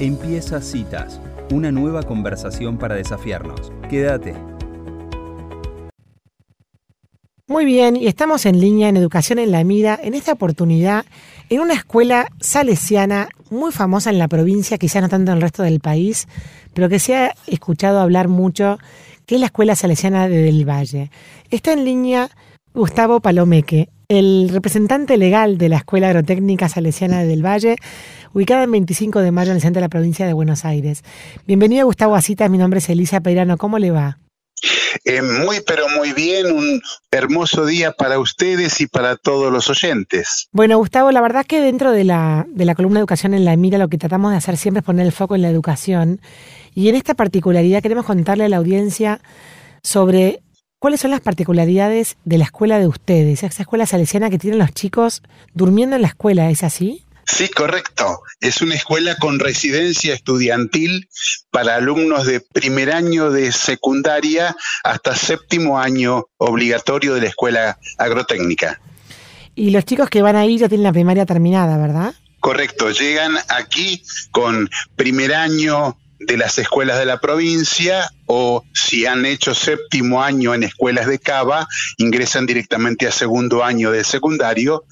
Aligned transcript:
Empieza 0.00 0.60
Citas, 0.60 1.20
una 1.52 1.70
nueva 1.70 2.02
conversación 2.02 2.78
para 2.78 2.96
desafiarnos. 2.96 3.70
Quédate. 3.88 4.34
Muy 7.46 7.64
bien, 7.64 7.94
y 7.94 8.08
estamos 8.08 8.44
en 8.44 8.60
línea 8.60 8.88
en 8.88 8.96
Educación 8.96 9.38
en 9.38 9.52
la 9.52 9.62
Mira, 9.62 9.96
en 10.02 10.14
esta 10.14 10.32
oportunidad, 10.32 11.04
en 11.48 11.60
una 11.60 11.74
escuela 11.74 12.26
salesiana 12.40 13.28
muy 13.50 13.70
famosa 13.70 14.10
en 14.10 14.18
la 14.18 14.26
provincia, 14.26 14.78
quizás 14.78 15.00
no 15.00 15.08
tanto 15.08 15.30
en 15.30 15.36
el 15.36 15.42
resto 15.42 15.62
del 15.62 15.78
país, 15.78 16.26
pero 16.72 16.88
que 16.88 16.98
se 16.98 17.14
ha 17.14 17.34
escuchado 17.46 18.00
hablar 18.00 18.26
mucho, 18.26 18.78
que 19.26 19.36
es 19.36 19.40
la 19.40 19.46
Escuela 19.46 19.76
Salesiana 19.76 20.28
de 20.28 20.42
Del 20.42 20.68
Valle. 20.68 21.12
Está 21.50 21.72
en 21.72 21.84
línea 21.84 22.30
Gustavo 22.74 23.20
Palomeque, 23.20 23.88
el 24.08 24.48
representante 24.48 25.16
legal 25.16 25.58
de 25.58 25.68
la 25.68 25.76
Escuela 25.76 26.08
Agrotécnica 26.08 26.68
Salesiana 26.68 27.20
de 27.20 27.28
Del 27.28 27.46
Valle, 27.46 27.76
ubicada 28.32 28.64
en 28.64 28.72
25 28.72 29.20
de 29.20 29.30
mayo 29.30 29.52
en 29.52 29.58
el 29.58 29.62
centro 29.62 29.78
de 29.78 29.84
la 29.84 29.88
provincia 29.88 30.26
de 30.26 30.32
Buenos 30.32 30.64
Aires. 30.64 31.04
Bienvenido 31.46 31.86
Gustavo 31.86 32.16
a 32.16 32.20
Citas, 32.20 32.50
mi 32.50 32.58
nombre 32.58 32.78
es 32.78 32.88
Elisa 32.88 33.20
Peirano, 33.20 33.58
¿cómo 33.58 33.78
le 33.78 33.92
va? 33.92 34.18
Eh, 35.04 35.22
muy, 35.22 35.60
pero 35.64 35.88
muy 35.88 36.14
bien, 36.14 36.50
un 36.50 36.82
hermoso 37.12 37.64
día 37.64 37.92
para 37.92 38.18
ustedes 38.18 38.80
y 38.80 38.88
para 38.88 39.14
todos 39.14 39.52
los 39.52 39.70
oyentes. 39.70 40.48
Bueno, 40.50 40.76
Gustavo, 40.76 41.12
la 41.12 41.20
verdad 41.20 41.46
que 41.46 41.60
dentro 41.60 41.92
de 41.92 42.02
la, 42.02 42.44
de 42.48 42.64
la 42.64 42.74
columna 42.74 42.98
Educación 42.98 43.34
en 43.34 43.44
la 43.44 43.56
Mira 43.56 43.78
lo 43.78 43.86
que 43.86 43.98
tratamos 43.98 44.32
de 44.32 44.38
hacer 44.38 44.56
siempre 44.56 44.80
es 44.80 44.84
poner 44.84 45.06
el 45.06 45.12
foco 45.12 45.36
en 45.36 45.42
la 45.42 45.48
educación 45.48 46.20
y 46.74 46.88
en 46.88 46.96
esta 46.96 47.14
particularidad 47.14 47.82
queremos 47.82 48.04
contarle 48.04 48.46
a 48.46 48.48
la 48.48 48.56
audiencia 48.56 49.20
sobre 49.84 50.40
cuáles 50.84 51.00
son 51.00 51.12
las 51.12 51.22
particularidades 51.22 52.18
de 52.26 52.36
la 52.36 52.44
escuela 52.44 52.78
de 52.78 52.86
ustedes, 52.86 53.42
esa 53.42 53.62
escuela 53.62 53.86
salesiana 53.86 54.28
que 54.28 54.36
tienen 54.36 54.58
los 54.58 54.70
chicos 54.72 55.22
durmiendo 55.54 55.96
en 55.96 56.02
la 56.02 56.08
escuela, 56.08 56.50
¿es 56.50 56.62
así? 56.62 57.02
Sí, 57.24 57.48
correcto. 57.48 58.20
Es 58.42 58.60
una 58.60 58.74
escuela 58.74 59.16
con 59.16 59.38
residencia 59.38 60.12
estudiantil 60.12 61.08
para 61.50 61.76
alumnos 61.76 62.26
de 62.26 62.40
primer 62.40 62.92
año 62.92 63.30
de 63.30 63.50
secundaria 63.52 64.54
hasta 64.82 65.16
séptimo 65.16 65.80
año 65.80 66.26
obligatorio 66.36 67.14
de 67.14 67.22
la 67.22 67.28
escuela 67.28 67.78
agrotécnica. 67.96 68.78
Y 69.54 69.70
los 69.70 69.86
chicos 69.86 70.10
que 70.10 70.20
van 70.20 70.36
ahí 70.36 70.58
ya 70.58 70.68
tienen 70.68 70.84
la 70.84 70.92
primaria 70.92 71.24
terminada, 71.24 71.78
¿verdad? 71.78 72.14
Correcto, 72.40 72.90
llegan 72.90 73.38
aquí 73.48 74.02
con 74.32 74.68
primer 74.96 75.34
año 75.34 75.96
de 76.26 76.36
las 76.36 76.58
escuelas 76.58 76.98
de 76.98 77.06
la 77.06 77.20
provincia 77.20 78.10
o 78.26 78.64
si 78.72 79.06
han 79.06 79.26
hecho 79.26 79.54
séptimo 79.54 80.22
año 80.22 80.54
en 80.54 80.62
escuelas 80.62 81.06
de 81.06 81.18
Cava, 81.18 81.66
ingresan 81.98 82.46
directamente 82.46 83.06
a 83.06 83.12
segundo 83.12 83.64
año 83.64 83.90
de 83.90 84.04
secundario 84.04 84.84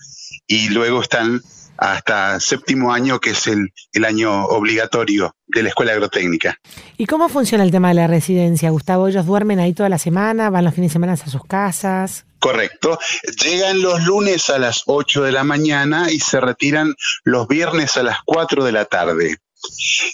y 0.47 0.69
luego 0.71 1.03
están 1.03 1.43
hasta 1.79 2.39
séptimo 2.39 2.93
año, 2.93 3.19
que 3.19 3.31
es 3.31 3.47
el, 3.47 3.73
el, 3.93 4.05
año 4.05 4.45
obligatorio 4.45 5.35
de 5.49 5.63
la 5.65 5.71
escuela 5.71 5.93
agrotécnica. 5.93 6.59
¿Y 6.97 7.07
cómo 7.07 7.29
funciona 7.29 7.65
el 7.65 7.73
tema 7.73 7.89
de 7.89 7.95
la 7.95 8.07
residencia, 8.07 8.71
Gustavo? 8.71 9.09
¿Ellos 9.09 9.27
duermen 9.27 9.59
ahí 9.59 9.73
toda 9.73 9.89
la 9.89 9.99
semana? 9.99 10.51
¿Van 10.51 10.65
los 10.65 10.75
fines 10.75 10.91
de 10.91 10.93
semana 10.93 11.15
a 11.15 11.17
sus 11.17 11.45
casas? 11.45 12.25
Correcto. 12.39 12.99
Llegan 13.43 13.83
los 13.83 14.05
lunes 14.05 14.51
a 14.51 14.59
las 14.59 14.83
8 14.87 15.23
de 15.23 15.33
la 15.33 15.45
mañana 15.45 16.11
y 16.11 16.21
se 16.21 16.41
retiran 16.41 16.95
los 17.25 17.49
viernes 17.49 17.97
a 17.97 18.03
las 18.03 18.19
4 18.25 18.65
de 18.65 18.73
la 18.73 18.85
tarde. 18.85 19.37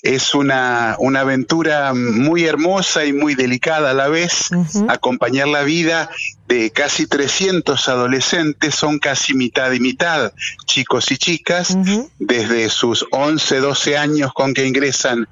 Es 0.03 0.35
una, 0.35 0.97
una, 0.99 1.21
aventura 1.21 1.93
muy 1.95 2.45
hermosa 2.45 3.05
y 3.05 3.13
muy 3.13 3.35
delicada 3.35 3.91
a 3.91 3.95
la 3.95 4.09
vez. 4.09 4.51
Uh 4.51 4.57
-huh. 4.57 4.87
Acompañar 4.93 5.49
la 5.49 5.63
vida 5.63 6.11
de 6.47 6.71
casi 6.71 7.07
300 7.07 7.89
adolescentes, 7.89 8.75
son 8.75 8.99
casi 8.99 9.35
mitad 9.35 9.73
y 9.73 9.81
mitad, 9.81 10.33
chicos 10.67 11.11
y 11.11 11.17
chicas, 11.17 11.71
uh 11.71 11.79
-huh. 11.79 12.11
desde 12.19 12.69
sus 12.71 13.07
11, 13.11 13.61
12 13.61 13.97
años 13.99 14.33
con 14.33 14.55
que 14.55 14.67
ingresan 14.67 15.29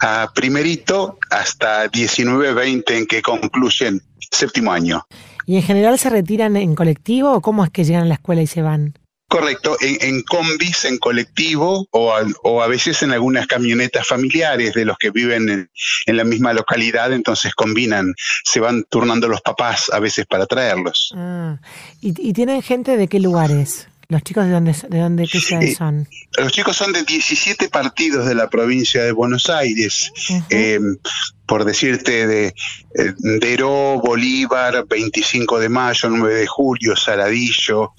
a 0.00 0.30
primerito 0.34 1.18
hasta 1.30 1.88
19, 1.88 2.54
20 2.54 2.98
en 2.98 3.06
que 3.06 3.22
concluyen 3.22 4.02
séptimo 4.30 4.72
año. 4.72 5.06
¿Y 5.46 5.56
en 5.56 5.62
general 5.62 5.98
se 5.98 6.10
retiran 6.10 6.56
en 6.56 6.74
colectivo 6.74 7.32
o 7.32 7.40
cómo 7.40 7.64
es 7.64 7.70
que 7.70 7.84
llegan 7.84 8.04
a 8.04 8.06
la 8.06 8.14
escuela 8.14 8.42
y 8.42 8.46
se 8.46 8.62
van? 8.62 8.94
Correcto, 9.34 9.76
en, 9.80 10.22
combis, 10.22 10.84
en 10.84 10.98
colectivo 10.98 11.88
o 11.90 12.62
a, 12.62 12.66
veces 12.68 13.02
en 13.02 13.10
algunas 13.10 13.48
camionetas 13.48 14.06
familiares 14.06 14.74
de 14.74 14.84
los 14.84 14.96
que 14.96 15.10
viven 15.10 15.68
en, 16.06 16.16
la 16.16 16.22
misma 16.22 16.52
localidad, 16.52 17.12
entonces 17.12 17.52
combinan, 17.52 18.14
se 18.44 18.60
van 18.60 18.84
turnando 18.84 19.26
los 19.26 19.40
papás 19.40 19.90
a 19.92 19.98
veces 19.98 20.26
para 20.26 20.46
traerlos. 20.46 21.12
Ah, 21.16 21.58
¿y, 22.00 22.14
¿Y, 22.28 22.32
tienen 22.32 22.62
gente 22.62 22.96
de 22.96 23.08
qué 23.08 23.18
lugares? 23.18 23.88
¿Los 24.14 24.22
chicos 24.22 24.44
de 24.44 24.52
dónde, 24.52 24.76
de 24.90 24.98
dónde 25.00 25.26
qué 25.26 25.40
son? 25.74 26.06
Los 26.38 26.52
chicos 26.52 26.76
son 26.76 26.92
de 26.92 27.02
17 27.02 27.68
partidos 27.68 28.26
de 28.26 28.36
la 28.36 28.48
provincia 28.48 29.02
de 29.02 29.10
Buenos 29.10 29.50
Aires. 29.50 30.12
Uh 30.30 30.34
-huh. 30.34 30.44
eh, 30.50 30.78
por 31.46 31.64
decirte, 31.64 32.24
de 32.28 32.46
eh, 32.46 33.12
Deró, 33.18 34.00
Bolívar, 34.00 34.86
25 34.86 35.58
de 35.58 35.68
mayo, 35.68 36.08
9 36.08 36.32
de 36.32 36.46
julio, 36.46 36.94
Saladillo, 36.94 37.94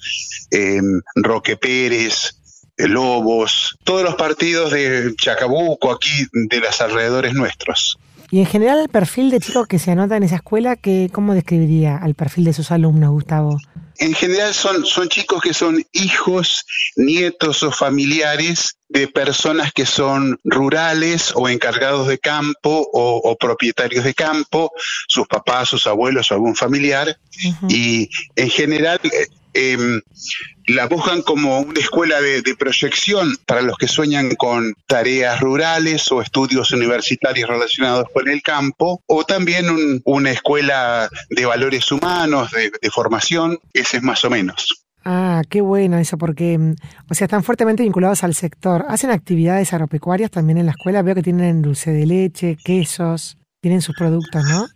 eh, 0.50 0.80
Roque 1.16 1.58
Pérez, 1.58 2.38
eh, 2.78 2.88
Lobos, 2.88 3.76
todos 3.84 4.02
los 4.02 4.14
partidos 4.14 4.72
de 4.72 5.12
Chacabuco, 5.16 5.92
aquí 5.92 6.26
de 6.32 6.60
los 6.60 6.80
alrededores 6.80 7.34
nuestros. 7.34 7.98
Y 8.30 8.40
en 8.40 8.46
general 8.46 8.80
el 8.80 8.88
perfil 8.88 9.30
de 9.30 9.40
chicos 9.40 9.66
que 9.66 9.78
se 9.78 9.92
anota 9.92 10.16
en 10.16 10.22
esa 10.22 10.36
escuela, 10.36 10.76
que, 10.76 11.08
¿cómo 11.12 11.34
describiría 11.34 11.96
al 11.96 12.14
perfil 12.14 12.44
de 12.44 12.52
sus 12.52 12.70
alumnos, 12.70 13.10
Gustavo? 13.10 13.58
En 13.98 14.12
general 14.14 14.52
son, 14.52 14.84
son 14.84 15.08
chicos 15.08 15.40
que 15.40 15.54
son 15.54 15.82
hijos, 15.92 16.66
nietos 16.96 17.62
o 17.62 17.72
familiares 17.72 18.76
de 18.88 19.08
personas 19.08 19.72
que 19.72 19.86
son 19.86 20.38
rurales 20.44 21.32
o 21.34 21.48
encargados 21.48 22.06
de 22.06 22.18
campo 22.18 22.88
o, 22.92 23.16
o 23.24 23.36
propietarios 23.36 24.04
de 24.04 24.12
campo, 24.12 24.70
sus 25.08 25.26
papás, 25.26 25.68
sus 25.68 25.86
abuelos 25.86 26.30
o 26.30 26.34
algún 26.34 26.54
familiar. 26.54 27.16
Uh 27.44 27.48
-huh. 27.48 27.72
Y 27.72 28.10
en 28.36 28.50
general 28.50 29.00
eh, 29.56 30.02
la 30.66 30.86
buscan 30.86 31.22
como 31.22 31.60
una 31.60 31.80
escuela 31.80 32.20
de, 32.20 32.42
proyección 32.58 33.36
para 33.46 33.62
los 33.62 33.76
que 33.78 33.88
sueñan 33.88 34.34
con 34.36 34.74
tareas 34.86 35.40
rurales 35.40 36.10
o 36.12 36.20
estudios 36.22 36.72
universitarios 36.72 37.48
relacionados 37.48 38.06
con 38.12 38.28
el 38.28 38.42
campo, 38.42 39.02
o 39.06 39.24
también 39.24 39.70
un, 39.70 40.02
una 40.04 40.30
escuela 40.30 41.08
de 41.30 41.46
valores 41.46 41.90
humanos, 41.90 42.50
de, 42.52 42.70
de 42.80 42.90
formación, 42.90 43.58
ese 43.72 43.98
es 43.98 44.02
más 44.02 44.24
o 44.24 44.30
menos. 44.30 44.86
Ah, 45.08 45.42
qué 45.48 45.60
bueno 45.60 45.98
eso, 45.98 46.18
porque, 46.18 46.58
o 47.08 47.14
sea, 47.14 47.26
están 47.26 47.44
fuertemente 47.44 47.84
vinculados 47.84 48.24
al 48.24 48.34
sector. 48.34 48.84
¿Hacen 48.88 49.10
actividades 49.10 49.72
agropecuarias 49.72 50.32
también 50.32 50.58
en 50.58 50.66
la 50.66 50.72
escuela? 50.72 51.02
Veo 51.02 51.14
que 51.14 51.22
tienen 51.22 51.62
dulce 51.62 51.92
de 51.92 52.06
leche, 52.06 52.56
quesos, 52.64 53.38
tienen 53.60 53.82
sus 53.82 53.94
productos, 53.96 54.44
¿no? 54.44 54.66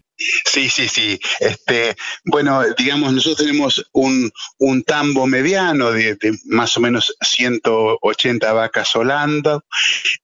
Sí, 0.45 0.69
sí, 0.69 0.89
sí. 0.89 1.19
Este, 1.39 1.97
bueno, 2.25 2.63
digamos, 2.77 3.13
nosotros 3.13 3.47
tenemos 3.47 3.85
un, 3.93 4.31
un 4.59 4.83
tambo 4.83 5.27
mediano 5.27 5.93
de, 5.93 6.17
de, 6.17 6.39
más 6.47 6.77
o 6.77 6.81
menos 6.81 7.15
180 7.21 8.53
vacas 8.53 8.95
holando 8.97 9.65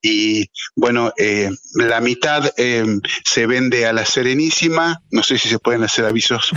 y, 0.03 0.51
bueno, 0.75 1.13
eh, 1.17 1.51
la 1.75 2.01
mitad 2.01 2.53
eh, 2.57 2.85
se 3.25 3.47
vende 3.47 3.87
a 3.87 3.93
la 3.93 4.05
Serenísima, 4.05 5.03
no 5.11 5.23
sé 5.23 5.39
si 5.39 5.49
se 5.49 5.59
pueden 5.59 5.83
hacer 5.83 6.05
avisos, 6.05 6.51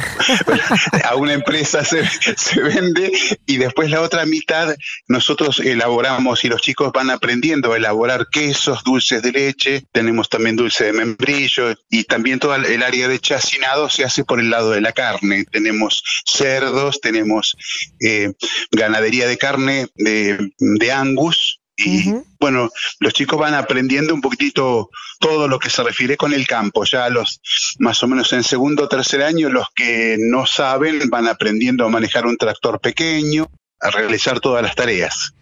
a 1.03 1.15
una 1.15 1.33
empresa 1.33 1.83
se, 1.85 2.05
se 2.35 2.61
vende 2.61 3.11
y 3.45 3.57
después 3.57 3.89
la 3.89 4.01
otra 4.01 4.25
mitad 4.25 4.75
nosotros 5.07 5.59
elaboramos 5.59 6.43
y 6.43 6.49
los 6.49 6.61
chicos 6.61 6.91
van 6.93 7.09
aprendiendo 7.09 7.73
a 7.73 7.77
elaborar 7.77 8.27
quesos, 8.29 8.83
dulces 8.83 9.21
de 9.21 9.31
leche, 9.31 9.83
tenemos 9.91 10.29
también 10.29 10.55
dulce 10.55 10.85
de 10.85 10.93
membrillo 10.93 11.75
y 11.89 12.03
también 12.03 12.39
toda 12.39 12.57
el 12.57 12.83
área 12.83 13.07
de 13.07 13.19
chacinado 13.29 13.89
se 13.89 14.03
hace 14.03 14.23
por 14.23 14.39
el 14.39 14.49
lado 14.49 14.71
de 14.71 14.81
la 14.81 14.91
carne. 14.91 15.45
Tenemos 15.45 16.03
cerdos, 16.25 16.99
tenemos 16.99 17.55
eh, 17.99 18.33
ganadería 18.71 19.27
de 19.27 19.37
carne 19.37 19.87
de, 19.95 20.51
de 20.57 20.91
Angus. 20.91 21.59
Y 21.77 22.09
uh 22.09 22.11
-huh. 22.11 22.25
bueno, 22.39 22.69
los 22.99 23.13
chicos 23.13 23.39
van 23.39 23.53
aprendiendo 23.53 24.13
un 24.13 24.19
poquitito 24.19 24.89
todo 25.19 25.47
lo 25.47 25.59
que 25.59 25.69
se 25.69 25.83
refiere 25.83 26.17
con 26.17 26.33
el 26.33 26.45
campo. 26.45 26.83
Ya 26.83 27.07
los 27.09 27.39
más 27.77 28.01
o 28.03 28.07
menos 28.07 28.33
en 28.33 28.43
segundo 28.43 28.83
o 28.83 28.89
tercer 28.89 29.21
año, 29.21 29.49
los 29.49 29.67
que 29.75 30.17
no 30.19 30.45
saben 30.45 31.09
van 31.09 31.27
aprendiendo 31.27 31.85
a 31.85 31.89
manejar 31.89 32.25
un 32.25 32.35
tractor 32.35 32.81
pequeño, 32.81 33.47
a 33.79 33.91
realizar 33.91 34.39
todas 34.39 34.63
las 34.63 34.75
tareas. 34.75 35.33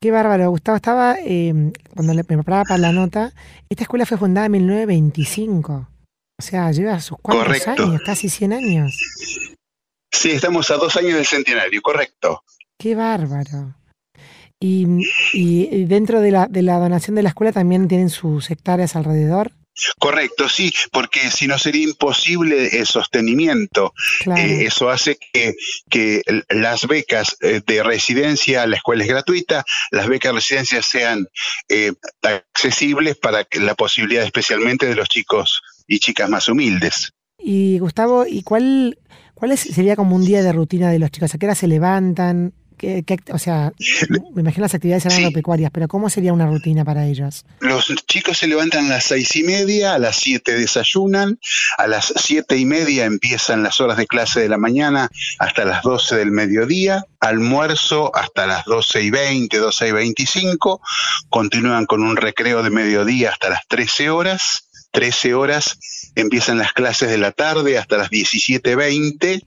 Qué 0.00 0.10
bárbaro, 0.10 0.50
Gustavo. 0.50 0.76
Estaba, 0.76 1.16
eh, 1.24 1.72
cuando 1.94 2.14
me 2.14 2.22
preparaba 2.22 2.64
para 2.64 2.78
la 2.78 2.92
nota, 2.92 3.32
esta 3.70 3.84
escuela 3.84 4.04
fue 4.04 4.18
fundada 4.18 4.46
en 4.46 4.52
1925. 4.52 5.95
O 6.38 6.42
sea, 6.42 6.70
lleva 6.70 7.00
sus 7.00 7.18
cuantos 7.18 7.46
correcto. 7.46 7.82
años, 7.82 8.02
casi 8.04 8.28
100 8.28 8.52
años. 8.52 8.98
Sí, 10.12 10.30
estamos 10.32 10.70
a 10.70 10.76
dos 10.76 10.96
años 10.96 11.14
del 11.14 11.26
centenario, 11.26 11.80
correcto. 11.80 12.42
Qué 12.78 12.94
bárbaro. 12.94 13.74
Y, 14.60 14.86
y 15.32 15.84
dentro 15.84 16.20
de 16.20 16.30
la, 16.30 16.46
de 16.46 16.62
la, 16.62 16.78
donación 16.78 17.14
de 17.14 17.22
la 17.22 17.30
escuela 17.30 17.52
también 17.52 17.88
tienen 17.88 18.10
sus 18.10 18.50
hectáreas 18.50 18.96
alrededor. 18.96 19.52
Correcto, 19.98 20.48
sí, 20.48 20.72
porque 20.90 21.30
si 21.30 21.46
no 21.46 21.58
sería 21.58 21.84
imposible 21.84 22.78
el 22.78 22.86
sostenimiento. 22.86 23.92
Eh, 24.34 24.64
eso 24.66 24.88
hace 24.88 25.18
que, 25.32 25.54
que, 25.90 26.22
las 26.48 26.86
becas 26.86 27.36
eh, 27.42 27.60
de 27.66 27.82
residencia, 27.82 28.66
la 28.66 28.76
escuela 28.76 29.04
es 29.04 29.10
gratuita, 29.10 29.64
las 29.90 30.08
becas 30.08 30.32
de 30.32 30.36
residencia 30.36 30.82
sean 30.82 31.28
eh, 31.68 31.92
accesibles 32.22 33.16
para 33.16 33.44
que 33.44 33.60
la 33.60 33.74
posibilidad 33.74 34.24
especialmente 34.24 34.86
de 34.86 34.94
los 34.94 35.10
chicos 35.10 35.60
y 35.86 35.98
chicas 35.98 36.28
más 36.28 36.48
humildes. 36.48 37.12
Y 37.38 37.78
Gustavo, 37.78 38.26
¿y 38.26 38.42
cuál, 38.42 38.98
cuál 39.34 39.56
sería 39.56 39.96
como 39.96 40.16
un 40.16 40.24
día 40.24 40.42
de 40.42 40.52
rutina 40.52 40.90
de 40.90 40.98
los 40.98 41.10
chicos? 41.10 41.34
¿A 41.34 41.38
qué 41.38 41.46
hora 41.46 41.54
se 41.54 41.68
levantan? 41.68 42.52
o 43.32 43.38
sea, 43.38 43.72
me 44.34 44.42
imagino 44.42 44.62
las 44.62 44.74
actividades 44.74 45.06
agropecuarias, 45.06 45.70
pero 45.72 45.88
¿cómo 45.88 46.10
sería 46.10 46.32
una 46.32 46.46
rutina 46.46 46.84
para 46.84 47.06
ellos? 47.06 47.44
Los 47.60 47.86
chicos 48.06 48.38
se 48.38 48.46
levantan 48.46 48.86
a 48.86 48.88
las 48.88 49.04
seis 49.04 49.34
y 49.36 49.42
media, 49.44 49.94
a 49.94 49.98
las 49.98 50.16
siete 50.16 50.56
desayunan, 50.56 51.38
a 51.78 51.86
las 51.86 52.12
siete 52.16 52.58
y 52.58 52.66
media 52.66 53.06
empiezan 53.06 53.62
las 53.62 53.80
horas 53.80 53.96
de 53.96 54.06
clase 54.06 54.40
de 54.40 54.48
la 54.48 54.58
mañana 54.58 55.10
hasta 55.38 55.64
las 55.64 55.82
doce 55.82 56.16
del 56.16 56.30
mediodía, 56.30 57.04
almuerzo 57.20 58.14
hasta 58.14 58.46
las 58.46 58.64
doce 58.66 59.02
y 59.02 59.10
veinte, 59.10 59.58
doce 59.58 59.88
y 59.88 59.92
veinticinco, 59.92 60.80
continúan 61.30 61.86
con 61.86 62.02
un 62.02 62.16
recreo 62.16 62.62
de 62.62 62.70
mediodía 62.70 63.30
hasta 63.30 63.48
las 63.48 63.66
trece 63.68 64.10
horas, 64.10 64.65
13 64.92 65.34
horas 65.34 65.78
empiezan 66.16 66.58
las 66.58 66.72
clases 66.72 67.10
de 67.10 67.18
la 67.18 67.30
tarde 67.30 67.78
hasta 67.78 67.98
las 67.98 68.10
17.20, 68.10 69.42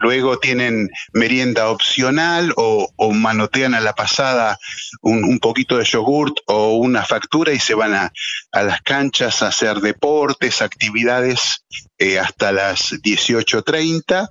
luego 0.00 0.38
tienen 0.38 0.90
merienda 1.12 1.68
opcional 1.68 2.52
o, 2.56 2.90
manotean 3.12 3.74
a 3.74 3.80
la 3.80 3.94
pasada 3.94 4.58
un, 5.02 5.38
poquito 5.38 5.76
de 5.76 5.84
yogurt 5.84 6.34
o 6.46 6.76
una 6.76 7.04
factura 7.04 7.52
y 7.52 7.58
se 7.58 7.74
van 7.74 7.94
a, 7.94 8.12
las 8.52 8.80
canchas 8.82 9.42
a 9.42 9.48
hacer 9.48 9.80
deportes, 9.80 10.62
actividades 10.62 11.64
eh, 11.98 12.18
hasta 12.18 12.52
las 12.52 12.92
18.30, 12.92 14.28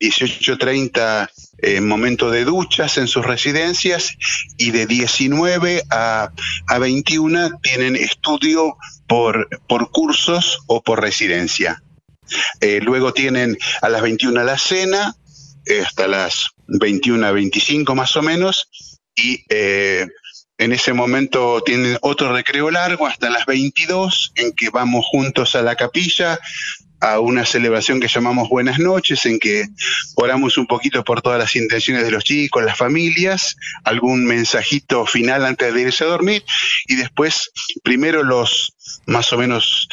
18.30 0.00 1.28
eh, 1.60 1.80
momento 1.80 2.30
de 2.30 2.44
duchas 2.44 2.98
en 2.98 3.08
sus 3.08 3.24
residencias 3.24 4.14
y 4.56 4.70
de 4.70 4.86
19 4.86 5.82
a, 5.90 6.30
a 6.68 6.78
21 6.78 7.58
tienen 7.60 7.96
estudio 7.96 8.76
por, 9.08 9.48
por 9.66 9.90
cursos 9.90 10.60
o 10.66 10.82
por 10.82 11.00
residencia. 11.00 11.82
Eh, 12.60 12.80
luego 12.82 13.12
tienen 13.12 13.56
a 13.80 13.88
las 13.88 14.02
21 14.02 14.44
la 14.44 14.58
cena, 14.58 15.16
eh, 15.64 15.82
hasta 15.84 16.06
las 16.06 16.50
21 16.66 17.26
a 17.26 17.32
25 17.32 17.94
más 17.94 18.14
o 18.16 18.22
menos, 18.22 18.68
y 19.16 19.42
eh, 19.48 20.06
en 20.58 20.72
ese 20.72 20.92
momento 20.92 21.62
tienen 21.62 21.96
otro 22.02 22.32
recreo 22.32 22.70
largo 22.70 23.06
hasta 23.06 23.30
las 23.30 23.46
22, 23.46 24.32
en 24.36 24.52
que 24.52 24.70
vamos 24.70 25.06
juntos 25.10 25.54
a 25.54 25.62
la 25.62 25.76
capilla 25.76 26.38
a 27.00 27.20
una 27.20 27.44
celebración 27.44 28.00
que 28.00 28.08
llamamos 28.08 28.48
Buenas 28.48 28.78
noches, 28.78 29.24
en 29.26 29.38
que 29.38 29.66
oramos 30.14 30.58
un 30.58 30.66
poquito 30.66 31.04
por 31.04 31.22
todas 31.22 31.38
las 31.38 31.54
intenciones 31.56 32.04
de 32.04 32.10
los 32.10 32.24
chicos, 32.24 32.64
las 32.64 32.76
familias, 32.76 33.56
algún 33.84 34.24
mensajito 34.24 35.06
final 35.06 35.44
antes 35.44 35.72
de 35.72 35.82
irse 35.82 36.04
a 36.04 36.08
dormir, 36.08 36.44
y 36.86 36.96
después 36.96 37.52
primero 37.82 38.22
los 38.22 38.74
más 39.06 39.32
o 39.32 39.38
menos 39.38 39.88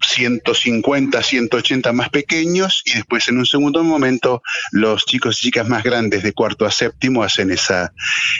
150, 0.00 1.18
mm, 1.18 1.22
180 1.22 1.92
más 1.92 2.10
pequeños 2.10 2.82
y 2.84 2.94
después 2.94 3.28
en 3.28 3.38
un 3.38 3.46
segundo 3.46 3.82
momento 3.82 4.42
los 4.70 5.04
chicos 5.06 5.38
y 5.38 5.42
chicas 5.46 5.68
más 5.68 5.82
grandes 5.82 6.22
de 6.22 6.32
cuarto 6.32 6.66
a 6.66 6.70
séptimo 6.70 7.22
hacen 7.22 7.50
esa, 7.50 7.92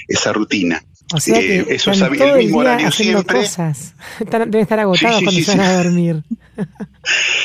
esa 0.09 0.33
rutina. 0.33 0.83
O 1.13 1.21
sea 1.21 1.39
que 1.39 1.61
eh, 1.61 1.67
eso 1.69 1.93
el 1.93 2.37
mismo 2.37 2.59
horario 2.59 2.91
siempre. 2.91 3.41
Cosas. 3.41 3.95
Deben 4.19 4.55
estar 4.55 4.81
agotados 4.81 5.23
cuando 5.23 5.41
se 5.43 5.57
van 5.57 5.61
a 5.61 5.83
dormir. 5.83 6.23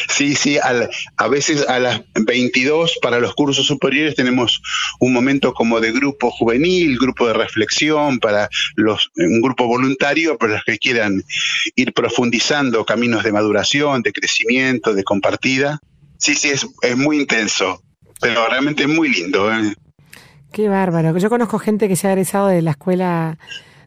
Sí, 0.08 0.36
sí, 0.36 0.58
a 0.58 1.28
veces 1.28 1.68
a 1.68 1.80
las 1.80 2.02
22 2.14 3.00
para 3.02 3.20
los 3.20 3.34
cursos 3.34 3.66
superiores 3.66 4.16
tenemos 4.16 4.62
un 5.00 5.14
momento 5.14 5.54
como 5.54 5.80
de 5.82 5.92
grupo 5.92 6.32
juvenil, 6.32 6.98
grupo 6.98 7.28
de 7.28 7.34
reflexión 7.34 8.20
para 8.20 8.50
los 8.76 9.12
un 9.16 9.42
grupo 9.42 9.68
voluntario 9.68 10.38
para 10.38 10.54
los 10.54 10.64
que 10.64 10.78
quieran 10.78 11.24
ir 11.76 11.94
profundizando 11.94 12.86
caminos 12.86 13.24
de 13.24 13.32
maduración, 13.32 14.02
de 14.02 14.14
crecimiento, 14.14 14.94
de 14.94 15.04
compartida. 15.04 15.80
Sí, 16.18 16.36
sí, 16.36 16.50
es, 16.50 16.68
es 16.82 16.98
muy 16.98 17.20
intenso, 17.20 17.82
pero 18.22 18.48
realmente 18.48 18.88
muy 18.88 19.10
lindo. 19.10 19.52
¿eh? 19.52 19.74
Qué 20.52 20.68
bárbaro. 20.68 21.18
Yo 21.18 21.30
conozco 21.30 21.60
gente 21.60 21.88
que 21.88 21.96
se 21.96 22.08
ha 22.08 22.12
egresado 22.12 22.48
de 22.48 22.62
la 22.62 22.72
escuela 22.72 23.38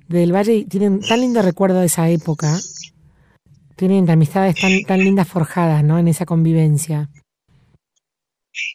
del 0.09 0.35
Valle 0.35 0.55
y 0.55 0.64
tienen 0.64 1.00
tan 1.00 1.20
lindo 1.20 1.43
recuerdo 1.43 1.81
de 1.81 1.87
esa 1.87 2.09
época. 2.09 2.59
Tienen 3.76 4.09
amistades 4.11 4.61
tan, 4.61 4.82
tan 4.87 5.00
lindas 5.00 5.26
forjadas, 5.26 5.82
¿no? 5.82 5.99
En 5.99 6.09
esa 6.09 6.26
convivencia. 6.26 7.09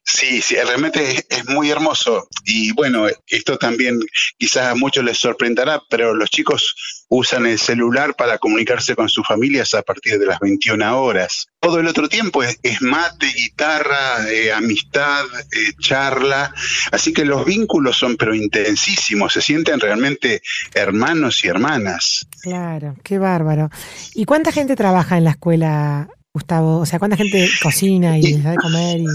Sí, 0.03 0.41
sí, 0.41 0.55
realmente 0.55 1.25
es, 1.29 1.47
muy 1.47 1.69
hermoso. 1.69 2.27
Y 2.45 2.71
bueno, 2.71 3.07
esto 3.27 3.57
también 3.57 3.99
quizás 4.37 4.67
a 4.67 4.75
muchos 4.75 5.03
les 5.03 5.17
sorprenderá, 5.17 5.81
pero 5.89 6.13
los 6.13 6.29
chicos 6.29 6.75
usan 7.09 7.45
el 7.45 7.59
celular 7.59 8.15
para 8.15 8.37
comunicarse 8.37 8.95
con 8.95 9.09
sus 9.09 9.25
familias 9.25 9.73
a 9.73 9.81
partir 9.81 10.19
de 10.19 10.25
las 10.25 10.39
21 10.39 11.01
horas. 11.01 11.47
Todo 11.59 11.79
el 11.79 11.87
otro 11.87 12.09
tiempo 12.09 12.43
es, 12.43 12.57
mate, 12.81 13.27
guitarra, 13.27 14.29
eh, 14.29 14.51
amistad, 14.51 15.25
eh, 15.25 15.73
charla. 15.79 16.53
Así 16.91 17.13
que 17.13 17.25
los 17.25 17.45
vínculos 17.45 17.97
son 17.97 18.17
pero 18.17 18.35
intensísimos, 18.35 19.33
se 19.33 19.41
sienten 19.41 19.79
realmente 19.79 20.41
hermanos 20.73 21.43
y 21.43 21.47
hermanas. 21.47 22.27
Claro, 22.41 22.95
qué 23.03 23.17
bárbaro. 23.19 23.69
¿Y 24.13 24.25
cuánta 24.25 24.51
gente 24.51 24.75
trabaja 24.75 25.17
en 25.17 25.23
la 25.23 25.31
escuela, 25.31 26.09
Gustavo? 26.33 26.79
O 26.79 26.85
sea, 26.85 26.99
¿cuánta 26.99 27.17
gente 27.17 27.49
cocina 27.61 28.17
y 28.17 28.23
les 28.23 28.43
da 28.43 28.51
de 28.51 28.57
comer? 28.57 28.99
Y... 28.99 29.05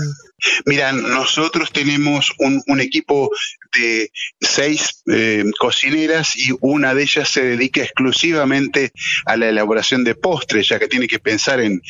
Mira, 0.66 0.92
nosotros 0.92 1.72
tenemos 1.72 2.32
un, 2.38 2.80
equipo 2.80 3.30
de 3.78 4.10
seis 4.40 5.02
eh, 5.10 5.44
cocineras 5.58 6.36
y 6.36 6.50
una 6.60 6.94
de 6.94 7.02
ellas 7.02 7.28
se 7.28 7.42
dedica 7.42 7.82
exclusivamente 7.82 8.92
a 9.24 9.36
la 9.36 9.48
elaboración 9.48 10.04
de 10.04 10.14
postres, 10.14 10.68
ya 10.68 10.78
que 10.78 10.88
tiene 10.88 11.06
que 11.06 11.18
pensar 11.18 11.60
en, 11.60 11.82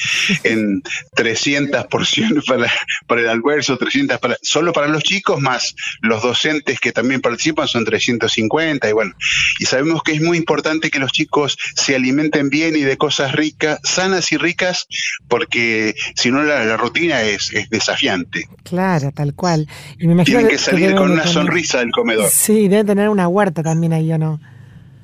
en 0.44 0.82
300 1.14 1.86
porciones 1.86 2.44
para, 2.46 2.72
para 3.06 3.20
el 3.22 3.28
almuerzo, 3.28 3.76
300 3.76 4.18
para, 4.18 4.36
solo 4.42 4.72
para 4.72 4.88
los 4.88 5.02
chicos, 5.02 5.40
más 5.40 5.74
los 6.00 6.22
docentes 6.22 6.80
que 6.80 6.92
también 6.92 7.20
participan 7.20 7.68
son 7.68 7.84
350 7.84 8.88
y 8.88 8.92
bueno, 8.92 9.14
y 9.58 9.66
sabemos 9.66 10.02
que 10.02 10.12
es 10.12 10.22
muy 10.22 10.36
importante 10.36 10.90
que 10.90 10.98
los 10.98 11.12
chicos 11.12 11.56
se 11.74 11.94
alimenten 11.94 12.50
bien 12.50 12.76
y 12.76 12.80
de 12.80 12.96
cosas 12.96 13.32
ricas, 13.32 13.80
sanas 13.82 14.32
y 14.32 14.36
ricas, 14.36 14.86
porque 15.28 15.94
si 16.14 16.30
no 16.30 16.42
la, 16.42 16.76
rutina 16.76 17.22
es 17.22 17.52
desafiante. 17.70 18.48
Claro, 18.64 19.12
tal 19.12 19.34
cual. 19.34 19.68
Y 19.98 20.06
me 20.06 20.14
imagino 20.14 20.38
Tienen 20.38 20.56
que 20.56 20.58
salir 20.58 20.94
con 20.94 21.10
una 21.10 21.26
sonrisa 21.26 21.71
del 21.78 21.90
comedor. 21.90 22.28
Sí, 22.30 22.68
deben 22.68 22.86
tener 22.86 23.08
una 23.08 23.28
huerta 23.28 23.62
también 23.62 23.92
ahí, 23.92 24.12
¿o 24.12 24.18
no? 24.18 24.40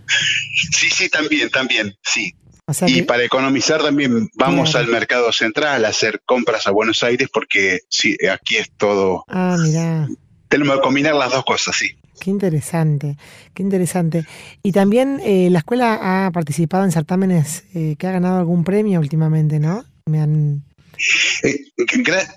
Sí, 0.07 0.89
sí, 0.91 1.09
también, 1.09 1.51
también, 1.51 1.95
sí. 2.03 2.35
y 2.87 3.03
para 3.03 3.25
economizar 3.25 3.83
también 3.83 4.29
vamos 4.35 4.75
al 4.75 4.89
mercado 4.89 5.33
central 5.33 5.85
a 5.85 5.89
hacer 5.89 6.23
compras 6.25 6.67
a 6.67 6.71
Buenos 6.71 7.03
Aires 7.03 7.29
porque 7.33 7.81
sí, 7.89 8.17
aquí 8.31 8.57
es 8.57 8.71
todo. 8.77 9.25
Ah, 9.29 9.57
mira. 9.63 10.09
Tenemos 10.49 10.77
que 10.77 10.83
combinar 10.83 11.15
las 11.15 11.31
dos 11.31 11.45
cosas, 11.45 11.77
sí. 11.77 11.91
Qué 12.21 12.31
interesante, 12.31 13.17
qué 13.55 13.63
interesante. 13.63 14.27
Y 14.63 14.73
también 14.73 15.21
eh, 15.25 15.51
la 15.51 15.59
escuela 15.61 16.27
ha 16.27 16.31
participado 16.31 16.85
en 16.85 16.93
certámenes 16.93 17.65
eh, 17.75 17.97
que 17.99 18.07
ha 18.07 18.13
ganado 18.13 18.39
algún 18.39 18.65
premio 18.65 18.99
últimamente, 18.99 19.61
¿no? 19.61 19.85
Me 20.07 20.21
han 20.21 20.65
eh, 21.43 21.65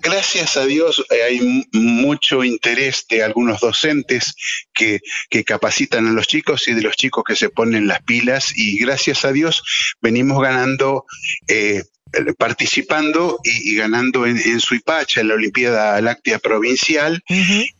gracias 0.02 0.58
a 0.58 0.66
Dios 0.66 1.04
eh, 1.10 1.24
hay 1.24 1.68
mucho 1.72 2.44
interés 2.44 3.06
de 3.10 3.24
algunos 3.24 3.60
docentes 3.60 4.36
que, 4.74 5.00
capacitan 5.46 6.08
a 6.08 6.12
los 6.12 6.28
chicos 6.28 6.68
y 6.68 6.74
de 6.74 6.82
los 6.82 6.96
chicos 6.96 7.24
que 7.26 7.36
se 7.36 7.50
ponen 7.50 7.88
las 7.88 8.02
pilas. 8.04 8.52
Y 8.56 8.80
gracias 8.80 9.26
a 9.26 9.32
Dios 9.32 9.64
venimos 10.02 10.42
ganando 10.42 11.06
eh, 11.48 11.84
participando 12.38 13.40
y, 13.44 13.76
ganando 13.76 14.26
en, 14.26 14.60
Suipacha, 14.60 15.22
en 15.22 15.30
la 15.30 15.36
Olimpiada 15.36 16.00
Láctea 16.02 16.40
Provincial, 16.40 17.24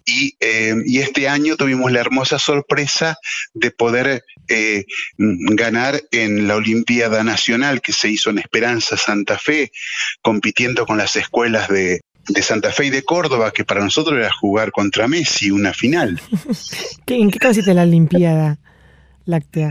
y, 0.06 0.36
y, 0.40 1.00
este 1.00 1.28
año 1.28 1.58
tuvimos 1.58 1.92
la 1.92 2.00
hermosa 2.00 2.40
sorpresa 2.40 3.18
de 3.54 3.72
poder 3.72 4.24
eh, 4.48 4.86
ganar 5.18 6.02
en 6.12 6.48
la 6.48 6.56
Olimpiada 6.56 7.24
Nacional 7.24 7.82
que 7.82 7.94
se 7.94 8.10
hizo 8.10 8.30
en 8.30 8.40
Esperanza 8.40 8.98
Santa 8.98 9.38
Fe, 9.38 9.72
compitiendo 10.22 10.86
con 10.86 10.98
las 10.98 11.16
escuelas 11.16 11.70
de, 11.70 12.02
Santa 12.42 12.72
Fe 12.72 12.86
y 12.86 12.90
de 12.90 13.04
Córdoba, 13.04 13.52
que 13.52 13.66
para 13.66 13.84
nosotros 13.84 14.18
era 14.18 14.32
jugar 14.32 14.72
contra 14.72 15.08
Messi, 15.08 15.52
una 15.52 15.74
final. 15.74 16.22
¿En 17.08 17.32
qué 17.32 17.40
consiste 17.40 17.74
la 17.74 17.84
Olimpiada? 17.84 18.58
Láctea. 19.26 19.70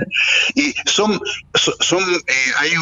Y 0.54 0.74
son, 0.86 1.20
son 1.54 2.02
eh, 2.26 2.32
hay 2.58 2.72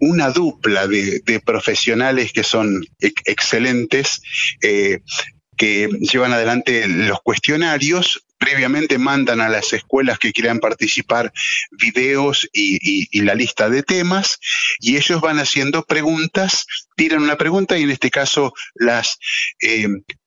una 0.00 0.30
dupla 0.30 0.86
de, 0.86 1.42
profesionales 1.44 2.32
que 2.32 2.44
son 2.44 2.84
excelentes, 2.98 4.22
eh, 4.62 5.00
que 5.56 5.88
llevan 6.00 6.32
adelante 6.32 6.86
los 6.88 7.20
cuestionarios 7.22 8.24
previamente 8.40 8.96
mandan 8.96 9.42
a 9.42 9.50
las 9.50 9.74
escuelas 9.74 10.18
que 10.18 10.32
quieran 10.32 10.60
participar 10.60 11.30
videos 11.72 12.48
y, 12.52 13.20
la 13.20 13.34
lista 13.34 13.68
de 13.68 13.82
temas 13.82 14.38
y 14.80 14.96
ellos 14.96 15.20
van 15.20 15.38
haciendo 15.38 15.84
preguntas, 15.84 16.64
tiran 16.96 17.22
una 17.22 17.36
pregunta 17.36 17.78
y 17.78 17.82
en 17.82 17.90
este 17.90 18.10
caso 18.10 18.54
las 18.74 19.18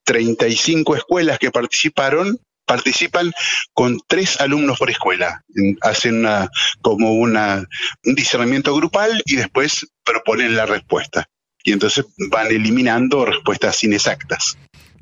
35 0.03 0.95
eh, 0.95 0.97
escuelas 0.99 1.39
que 1.39 1.49
participaron 1.49 2.39
participan 2.73 3.31
con 3.73 3.99
tres 4.07 4.41
alumnos 4.41 4.79
por 4.79 4.89
escuela. 4.89 5.43
Hacen 5.81 6.19
una, 6.19 6.49
como 6.81 7.13
una, 7.13 7.67
un 8.03 8.15
discernimiento 8.15 8.75
grupal 8.75 9.21
y 9.25 9.35
después 9.35 9.87
proponen 10.03 10.55
la 10.55 10.65
respuesta. 10.65 11.27
Y 11.63 11.71
entonces 11.71 12.05
van 12.31 12.47
eliminando 12.47 13.25
respuestas 13.25 13.83
inexactas. 13.83 14.57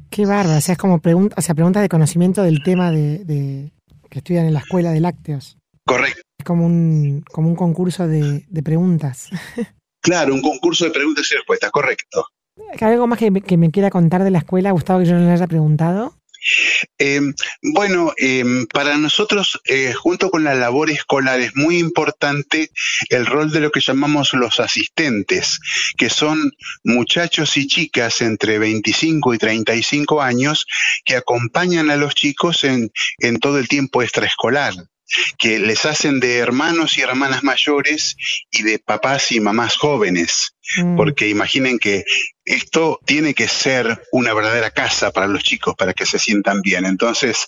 Qué 0.10 0.26
bárbaro, 0.26 0.58
o 0.58 0.62
sea, 0.62 0.74
es 0.74 0.78
como 0.78 1.00
pregunta, 1.00 1.36
o 1.38 1.42
sea, 1.42 1.56
preguntas 1.56 1.82
de 1.82 1.88
conocimiento 1.88 2.44
del 2.44 2.62
tema 2.62 2.92
de, 2.92 3.72
que 4.10 4.20
estudian 4.20 4.46
en 4.46 4.54
la 4.54 4.60
escuela 4.60 4.92
de 4.92 5.00
lácteos. 5.00 5.58
Correcto. 5.86 6.22
Es 6.38 6.46
como 6.46 6.66
un, 6.66 7.24
como 7.32 7.48
un 7.48 7.56
concurso 7.56 8.08
de, 8.08 8.46
de 8.48 8.64
preguntas. 8.64 9.30
Claro, 10.04 10.34
un 10.34 10.42
concurso 10.42 10.86
de 10.86 10.90
preguntas 10.90 11.32
y 11.32 11.36
respuestas, 11.36 11.70
correcto. 11.70 12.26
¿Algo 12.80 13.06
más 13.06 13.20
que, 13.20 13.32
que 13.42 13.56
me 13.56 13.70
quiera 13.70 13.92
contar 13.92 14.24
de 14.24 14.32
la 14.32 14.40
escuela, 14.40 14.72
Gustavo, 14.72 15.00
que 15.00 15.06
yo 15.06 15.14
no 15.14 15.26
le 15.26 15.32
haya 15.32 15.46
preguntado? 15.46 16.16
Em, 16.98 17.34
bueno, 17.62 18.14
em, 18.18 18.66
para 18.68 18.98
nosotros, 18.98 19.62
eh, 19.66 19.94
junto 19.94 20.32
con 20.32 20.44
la 20.44 20.56
labor 20.56 20.90
escolar, 20.90 21.40
es 21.40 21.56
muy 21.56 21.78
importante 21.78 22.72
el 23.10 23.26
rol 23.26 23.52
de 23.52 23.60
lo 23.60 23.72
que 23.72 23.82
llamamos 23.82 24.34
los 24.34 24.60
asistentes, 24.60 25.60
que 25.98 26.10
son 26.10 26.52
muchachos 26.84 27.58
y 27.58 27.68
chicas 27.68 28.22
entre 28.22 28.60
25 28.60 29.34
y 29.34 29.38
35 29.38 30.22
años 30.22 30.66
que 31.06 31.16
acompañan 31.16 31.90
a 31.92 31.96
los 31.96 32.16
chicos 32.16 32.64
en 32.64 32.92
todo 33.40 33.60
el 33.60 33.68
tiempo 33.68 34.02
extraescolar 34.02 34.74
que 35.38 35.60
les 35.60 35.86
hacen 35.86 36.20
de 36.20 36.38
hermanos 36.38 36.98
y 36.98 37.02
hermanas 37.02 37.44
mayores 37.44 38.16
y 38.50 38.64
de 38.64 38.80
papás 38.80 39.32
y 39.32 39.40
mamás 39.40 39.76
jóvenes. 39.76 40.56
Mm. 40.78 40.96
Porque 40.96 41.28
imaginen 41.28 41.80
que 41.80 42.04
esto 42.46 43.00
tiene 43.06 43.34
que 43.34 43.48
ser 43.48 44.02
una 44.12 44.34
verdadera 44.34 44.72
casa 44.72 45.12
para 45.12 45.28
los 45.28 45.44
chicos, 45.44 45.76
para 45.76 45.94
que 45.94 46.06
se 46.06 46.18
sientan 46.18 46.62
bien. 46.62 46.86
Entonces, 46.86 47.48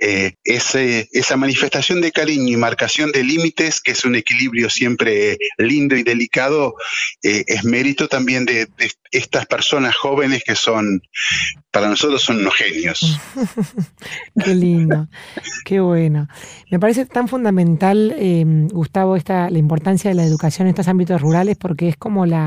eh, 0.00 0.34
esa 0.44 1.36
manifestación 1.36 2.00
de 2.00 2.12
cariño 2.12 2.52
y 2.52 2.56
marcación 2.56 3.12
de 3.12 3.24
límites, 3.24 3.80
que 3.80 3.92
es 3.92 4.04
un 4.04 4.14
equilibrio 4.14 4.70
siempre 4.70 5.36
lindo 5.58 5.96
y 5.96 6.04
delicado, 6.04 6.74
eh, 7.22 7.44
es 7.46 7.64
mérito 7.64 8.08
también 8.08 8.44
de, 8.46 8.68
estas 9.10 9.46
personas 9.46 9.96
jóvenes 9.96 10.44
que 10.44 10.54
son, 10.54 11.02
para 11.72 11.88
nosotros 11.88 12.22
son 12.22 12.38
unos 12.38 12.54
genios. 12.54 13.18
qué 14.44 14.54
lindo, 14.54 15.08
qué 15.64 15.80
bueno. 15.80 16.28
Me 16.70 16.78
parece 16.78 17.04
tan 17.06 17.26
fundamental, 17.26 18.14
eh, 18.16 18.44
Gustavo, 18.70 19.16
esta, 19.16 19.50
la 19.50 19.58
importancia 19.58 20.08
de 20.10 20.14
la 20.14 20.24
educación 20.24 20.68
en 20.68 20.70
estos 20.70 20.88
ámbitos 20.88 21.20
rurales, 21.20 21.56
porque 21.56 21.88
es 21.88 21.96
como 21.96 22.26
la 22.26 22.39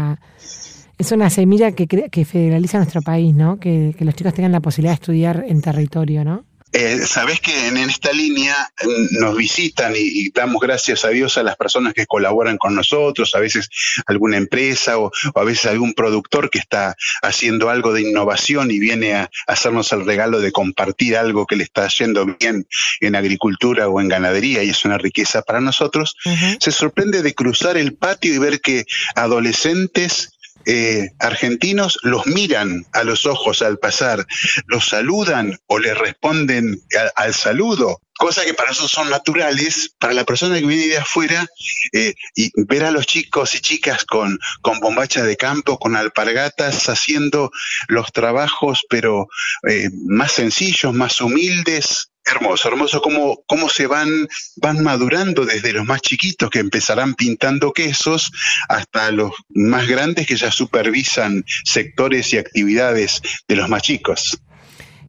es 0.98 1.12
una 1.12 1.30
semilla 1.30 1.72
que, 1.72 1.88
que 1.88 2.26
federaliza 2.26 2.78
nuestro 2.78 3.02
país, 3.02 3.36
¿no? 3.36 3.60
Que, 3.60 3.96
que 3.98 4.06
los 4.06 4.16
chicos 4.16 4.34
tengan 4.34 4.52
la 4.52 4.62
posibilidad 4.62 4.92
de 4.92 5.02
estudiar 5.02 5.46
en 5.48 5.62
territorio, 5.62 6.24
¿no? 6.24 6.46
Eh, 6.74 6.98
Sabes 7.06 7.40
que 7.40 7.68
en, 7.68 7.78
esta 7.78 8.12
línea 8.12 8.56
mm, 8.84 9.20
nos 9.20 9.38
visitan 9.38 9.94
y, 9.96 10.30
damos 10.32 10.60
gracias 10.60 11.06
a 11.06 11.10
Dios 11.10 11.38
a 11.38 11.44
las 11.44 11.56
personas 11.56 11.94
que 11.94 12.08
colaboran 12.08 12.58
con 12.58 12.74
nosotros, 12.74 13.36
a 13.36 13.40
veces 13.40 13.70
alguna 14.08 14.38
empresa 14.38 14.98
o, 14.98 15.12
a 15.36 15.44
veces 15.44 15.68
algún 15.68 15.94
productor 15.94 16.50
que 16.50 16.58
está 16.58 16.96
haciendo 17.22 17.70
algo 17.70 17.94
de 17.94 18.02
innovación 18.02 18.72
y 18.72 18.80
viene 18.80 19.14
a, 19.14 19.30
hacernos 19.46 19.92
el 19.94 20.04
regalo 20.04 20.40
de 20.40 20.52
compartir 20.52 21.16
algo 21.16 21.46
que 21.46 21.56
le 21.56 21.64
está 21.64 21.88
yendo 21.90 22.26
bien 22.26 22.68
en 23.02 23.16
agricultura 23.16 23.88
o 23.88 24.02
en 24.02 24.08
ganadería 24.08 24.64
y 24.64 24.70
es 24.70 24.84
una 24.84 24.98
riqueza 24.98 25.44
para 25.44 25.62
nosotros. 25.62 26.16
Se 26.60 26.72
sorprende 26.72 27.22
de 27.22 27.36
cruzar 27.36 27.78
el 27.78 27.94
patio 27.94 28.34
y 28.34 28.40
ver 28.40 28.62
que 28.62 28.86
adolescentes 29.16 30.33
eh, 30.66 31.10
argentinos 31.20 32.00
los 32.04 32.26
miran 32.28 32.86
a 32.94 33.04
los 33.04 33.26
ojos 33.26 33.62
al 33.62 33.80
pasar, 33.80 34.26
los 34.68 34.88
saludan 34.90 35.60
o 35.68 35.80
le 35.80 35.94
responden 35.94 36.82
al 37.16 37.34
saludo, 37.34 38.00
cosa 38.18 38.46
que 38.46 38.54
para 38.54 38.70
nosotros 38.70 38.92
son 38.92 39.10
naturales, 39.10 39.96
para 40.00 40.14
la 40.14 40.24
persona 40.24 40.60
que 40.60 40.66
viene 40.66 40.88
de 40.88 40.98
afuera, 40.98 41.46
eh, 41.92 42.14
y 42.36 42.52
ver 42.56 42.86
a 42.86 42.92
los 42.92 43.06
chicos 43.06 43.56
y 43.56 43.60
chicas 43.60 44.06
con, 44.06 44.40
con 44.62 44.80
bombachas 44.80 45.26
de 45.26 45.38
campo, 45.38 45.78
con 45.78 45.96
alpargatas, 45.96 46.88
haciendo 46.90 47.52
los 47.88 48.12
trabajos, 48.12 48.86
pero 48.90 49.28
eh, 49.68 49.90
más 50.06 50.32
sencillos, 50.32 50.94
más 50.94 51.20
humildes, 51.22 52.13
Hermoso, 52.36 52.68
hermoso 52.68 53.02
cómo, 53.02 53.44
cómo 53.46 53.70
se 53.70 53.86
van, 53.86 54.10
van 54.58 54.82
madurando 54.82 55.46
desde 55.46 55.72
los 55.72 55.86
más 55.86 56.02
chiquitos 56.02 56.50
que 56.50 56.60
empezarán 56.60 57.14
pintando 57.14 57.72
quesos 57.74 58.32
hasta 58.70 59.12
los 59.12 59.32
más 59.50 59.88
grandes 59.88 60.26
que 60.26 60.36
ya 60.36 60.52
supervisan 60.52 61.46
sectores 61.64 62.34
y 62.34 62.40
actividades 62.40 63.22
de 63.48 63.56
los 63.56 63.70
más 63.70 63.84
chicos. 63.84 64.42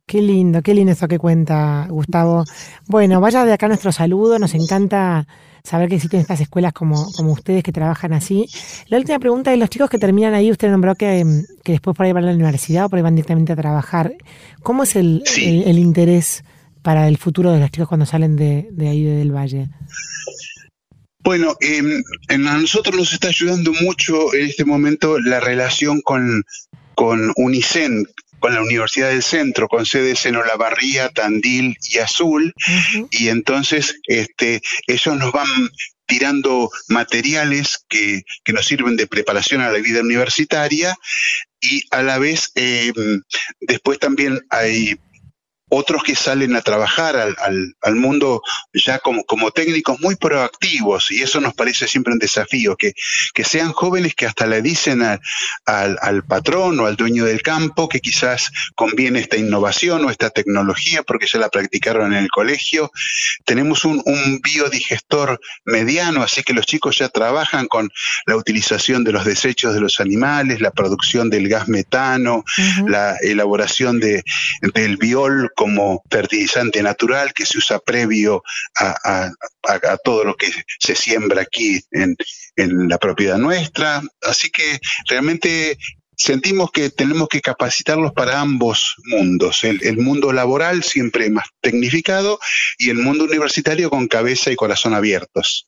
Qué 0.07 0.21
lindo, 0.21 0.61
qué 0.61 0.75
lindo 0.75 0.93
eso 0.93 1.09
que 1.09 1.19
cuenta 1.19 1.87
Gustavo. 1.89 2.45
Bueno, 2.87 3.23
vaya 3.23 3.47
de 3.47 3.55
acá 3.55 3.69
nuestro 3.69 3.91
saludo, 3.91 4.39
nos 4.39 4.53
encanta 4.55 5.27
saber 5.63 5.89
que 5.89 5.95
existen 5.95 6.21
estas 6.21 6.43
escuelas 6.43 6.75
como, 6.75 7.11
como 7.13 7.33
ustedes 7.33 7.63
que 7.63 7.73
trabajan 7.73 8.13
así. 8.13 8.47
La 8.89 8.99
última 8.99 9.19
pregunta 9.19 9.51
de 9.51 9.57
los 9.57 9.71
chicos 9.71 9.89
que 9.89 9.99
terminan 9.99 10.35
ahí, 10.35 10.51
usted 10.51 10.71
nombró 10.71 10.95
que, 10.95 11.25
que 11.63 11.73
después 11.73 11.97
por 11.97 12.05
ahí 12.05 12.13
van 12.13 12.25
a 12.25 12.27
la 12.27 12.35
universidad 12.35 12.85
o 12.85 12.89
por 12.91 12.99
ahí 12.99 13.03
van 13.03 13.15
directamente 13.15 13.55
a 13.55 13.57
trabajar. 13.57 14.15
¿Cómo 14.63 14.83
es 14.83 14.95
el, 14.95 15.23
el 15.39 15.79
interés? 15.79 16.45
Para 16.85 17.09
el 17.09 17.17
futuro 17.17 17.51
de 17.51 17.59
los 17.59 17.71
chicos 17.71 17.89
cuando 17.89 18.07
salen 18.07 18.37
de, 18.37 18.69
ahí 18.87 19.03
del 19.03 19.33
valle? 19.33 19.69
Bueno, 21.21 21.57
em, 21.61 22.05
a 22.29 22.37
nosotros 22.37 22.95
nos 22.95 23.13
está 23.15 23.29
ayudando 23.29 23.73
mucho 23.73 24.35
en 24.35 24.47
este 24.47 24.67
momento 24.67 25.19
la 25.19 25.41
relación 25.41 26.03
con, 26.03 26.45
con 26.95 27.33
UNICEN, 27.37 28.07
con 28.39 28.55
la 28.55 28.63
Universidad 28.63 29.09
del 29.09 29.23
Centro, 29.23 29.67
con 29.67 29.87
sedes 29.87 30.27
en 30.27 30.37
Olavarría, 30.37 31.09
Tandil 31.09 31.79
y 31.91 31.99
Azul, 31.99 32.53
y 33.11 33.29
entonces 33.29 33.99
este, 34.07 34.61
ellos 34.87 35.17
nos 35.17 35.33
van 35.33 35.49
tirando 36.07 36.71
materiales 36.89 37.79
que, 37.89 38.25
que, 38.45 38.53
nos 38.53 38.67
sirven 38.67 38.97
de 38.97 39.07
preparación 39.07 39.63
a 39.63 39.73
la 39.73 39.79
vida 39.79 40.03
universitaria 40.03 40.95
y 41.63 41.85
a 41.91 42.03
la 42.03 42.19
vez 42.19 42.53
em, 42.57 43.23
después 43.63 43.99
también 43.99 44.41
hay 44.51 44.99
otros 45.75 46.03
que 46.03 46.15
salen 46.15 46.57
a 46.57 46.63
trabajar 46.63 47.17
al, 47.17 47.95
mundo 47.95 48.43
ya 48.73 48.99
como, 48.99 49.25
como, 49.25 49.51
técnicos 49.51 50.01
muy 50.01 50.17
proactivos, 50.17 51.11
y 51.11 51.23
eso 51.23 51.41
nos 51.41 51.55
parece 51.55 51.87
siempre 51.87 52.13
un 52.13 52.19
desafío, 52.19 52.77
que, 52.77 52.93
que 53.33 53.45
sean 53.45 53.73
jóvenes 53.73 54.15
que 54.15 54.27
hasta 54.27 54.47
le 54.47 54.63
dicen 54.63 55.03
al, 55.03 56.25
patrón 56.25 56.79
o 56.81 56.87
al 56.87 56.97
dueño 56.97 57.25
del 57.25 57.43
campo 57.43 57.89
que 57.89 58.01
quizás 58.01 58.51
conviene 58.75 59.21
esta 59.21 59.37
innovación 59.37 60.05
o 60.05 60.11
esta 60.11 60.31
tecnología 60.31 61.03
porque 61.03 61.27
ya 61.27 61.39
la 61.39 61.49
practicaron 61.49 62.13
en 62.13 62.25
el 62.25 62.31
colegio. 62.31 62.91
Tenemos 63.45 63.85
un, 63.85 64.03
biodigestor 64.43 65.41
mediano, 65.65 66.23
así 66.23 66.43
que 66.43 66.53
los 66.53 66.67
chicos 66.67 66.97
ya 66.99 67.09
trabajan 67.09 67.67
con 67.67 67.91
la 68.27 68.37
utilización 68.37 69.05
de 69.05 69.13
los 69.13 69.25
desechos 69.25 69.75
de 69.75 69.81
los 69.81 70.01
animales, 70.01 70.61
la 70.61 70.71
producción 70.71 71.31
del 71.31 71.49
gas 71.49 71.69
metano, 71.69 72.45
la 72.87 73.17
elaboración 73.23 74.01
de, 74.01 74.23
del 74.75 74.97
biol 74.97 75.51
como 75.65 76.03
fertilizante 76.11 76.83
natural 76.83 77.33
que 77.33 77.47
se 77.47 77.57
usa 77.57 77.79
previo 77.79 78.43
a, 78.77 79.31
todo 80.05 80.23
lo 80.23 80.37
que 80.37 80.49
se 80.79 80.95
siembra 80.95 81.41
aquí 81.41 81.81
en, 81.91 82.19
la 82.87 82.99
propiedad 82.99 83.39
nuestra. 83.39 84.03
Así 84.21 84.51
que 84.51 84.79
realmente 85.09 85.79
sentimos 86.19 86.71
que 86.71 86.91
tenemos 86.91 87.29
que 87.29 87.41
capacitarlos 87.41 88.13
para 88.13 88.41
ambos 88.41 88.97
mundos, 89.07 89.65
el, 89.65 89.97
mundo 89.97 90.35
laboral 90.35 90.85
siempre 90.85 91.31
más 91.31 91.47
tecnificado 91.63 92.39
y 92.77 92.91
el 92.91 92.99
mundo 92.99 93.25
universitario 93.25 93.89
con 93.89 94.07
cabeza 94.07 94.51
y 94.51 94.57
corazón 94.57 94.93
abiertos. 94.93 95.67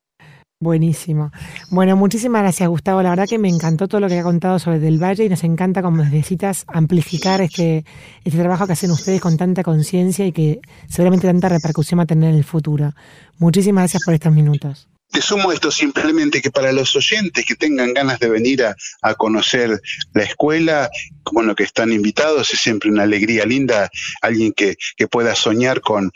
Buenísimo. 0.59 1.33
Bueno, 1.71 1.97
muchísimas 1.97 2.41
gracias 2.41 2.67
Gustavo. 2.71 3.03
La 3.03 3.11
verdad 3.11 3.27
que 3.29 3.39
me 3.39 3.51
encantó 3.51 3.89
todo 3.89 4.01
lo 4.01 4.09
que 4.09 4.19
ha 4.19 4.23
contado 4.23 4.59
sobre 4.59 4.79
Del 4.79 5.03
Valle 5.03 5.25
y 5.25 5.29
nos 5.29 5.45
encanta, 5.45 5.83
como 5.83 6.03
necesitas, 6.03 6.65
amplificar 6.69 7.43
este, 7.43 7.85
este 8.25 8.39
trabajo 8.39 8.67
que 8.67 8.73
hacen 8.73 8.91
ustedes 8.91 9.21
con 9.21 9.37
tanta 9.37 9.63
conciencia 9.63 10.25
y 10.25 10.33
que 10.33 10.61
seguramente 10.89 11.27
tanta 11.27 11.51
repercusión 11.51 11.99
va 11.99 12.05
a 12.05 12.07
tener 12.07 12.31
en 12.31 12.37
el 12.37 12.45
futuro. 12.45 12.95
Muchísimas 13.39 13.83
gracias 13.83 14.03
por 14.05 14.15
estos 14.15 14.33
minutos. 14.33 14.89
Te 15.11 15.23
sumo 15.23 15.53
esto 15.53 15.71
simplemente 15.71 16.43
que 16.43 16.51
para 16.51 16.73
los 16.73 16.95
oyentes 16.97 17.45
que 17.45 17.55
tengan 17.55 17.95
ganas 17.95 18.19
de 18.19 18.29
venir 18.29 18.65
a, 18.65 19.15
conocer 19.15 19.81
la 20.13 20.23
escuela, 20.23 20.91
bueno, 21.33 21.55
que 21.55 21.63
están 21.63 21.93
invitados, 21.93 22.53
es 22.53 22.61
siempre 22.61 22.91
una 22.91 23.05
alegría 23.05 23.47
linda, 23.47 23.89
alguien 24.21 24.53
que, 24.53 24.77
pueda 25.11 25.35
soñar 25.35 25.81
con, 25.81 26.11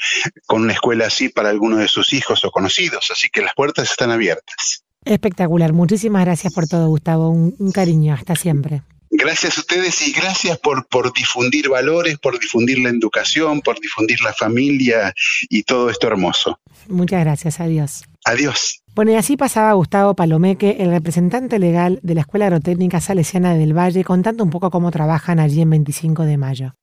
con 0.47 0.63
una 0.63 0.73
escuela 0.73 1.07
así 1.07 1.29
para 1.29 1.49
alguno 1.49 1.77
de 1.77 1.89
sus 1.89 2.13
hijos 2.13 2.45
o 2.45 2.51
conocidos, 2.51 3.11
así 3.11 3.31
que 3.31 3.41
las 3.41 3.55
puertas 3.55 3.91
están 3.91 4.11
abiertas. 4.11 4.85
Espectacular, 5.05 5.73
muchísimas 5.73 6.25
gracias 6.25 6.53
por 6.53 6.67
todo, 6.67 6.89
Gustavo, 6.89 7.31
un 7.31 7.73
cariño, 7.73 8.15
hasta 8.15 8.35
siempre. 8.35 8.83
Gracias 9.11 9.59
a 9.59 9.61
ustedes 9.61 10.07
y 10.07 10.13
gracias 10.13 10.59
por, 10.59 10.87
por 10.87 11.13
difundir 11.13 11.69
valores, 11.69 12.19
por 12.19 12.39
difundir 12.39 12.79
la 12.79 12.91
educación, 12.91 13.61
por 13.61 13.81
difundir 13.81 14.21
la 14.23 14.33
familia 14.33 15.13
y 15.49 15.65
todo 15.65 15.91
esto 15.91 16.07
hermoso. 16.07 16.61
Muchas 16.89 17.21
gracias, 17.21 17.61
adiós. 17.61 18.05
Adiós. 18.25 18.83
Bueno, 18.95 19.11
y 19.11 19.17
así 19.17 19.37
pasaba 19.37 19.73
Gustavo 19.73 20.15
Palomeque, 20.15 20.77
el 20.81 20.91
representante 20.91 21.59
legal 21.59 21.99
de 22.03 22.15
la 22.15 22.21
Escuela 22.21 22.47
Agrotécnica 22.47 23.01
Salesiana 23.01 23.55
del 23.55 23.77
Valle, 23.77 24.05
contando 24.05 24.45
un 24.45 24.51
poco 24.51 24.71
cómo 24.71 24.91
trabajan 24.91 25.41
allí 25.41 25.61
en 25.61 25.71
25 25.71 26.25
de 26.25 26.37
mayo. 26.37 26.75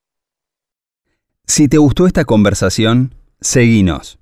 Si 1.46 1.68
te 1.68 1.78
gustó 1.78 2.06
esta 2.06 2.24
conversación, 2.24 3.14
seguinos 3.40 4.17